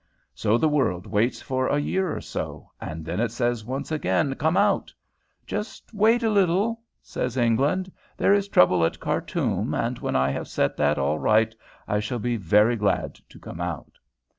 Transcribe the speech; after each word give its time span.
So 0.33 0.57
the 0.57 0.67
world 0.67 1.05
waits 1.05 1.43
for 1.43 1.67
a 1.67 1.77
year 1.77 2.11
or 2.11 2.21
so, 2.21 2.71
and 2.81 3.05
then 3.05 3.19
it 3.19 3.31
says 3.31 3.63
once 3.63 3.91
again, 3.91 4.33
'Come 4.33 4.57
out.' 4.57 4.91
'Just 5.45 5.93
wait 5.93 6.23
a 6.23 6.29
little,' 6.31 6.81
says 7.03 7.37
England; 7.37 7.91
'there 8.17 8.33
is 8.33 8.47
trouble 8.47 8.83
at 8.83 8.99
Khartoum, 8.99 9.75
and 9.75 9.99
when 9.99 10.15
I 10.15 10.31
have 10.31 10.47
set 10.47 10.75
that 10.77 10.97
all 10.97 11.19
right 11.19 11.53
I 11.87 11.99
shall 11.99 12.17
be 12.17 12.35
very 12.35 12.77
glad 12.77 13.13
to 13.29 13.37
come 13.37 13.61
out.' 13.61 13.99